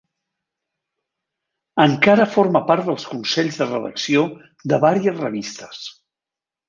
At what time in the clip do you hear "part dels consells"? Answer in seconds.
2.71-3.61